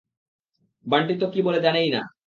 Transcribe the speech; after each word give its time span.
বান্টি 0.85 1.13
তো 1.17 1.25
কী 1.33 1.39
বলে 1.41 1.59
জানেই 1.61 1.89
না। 1.89 2.01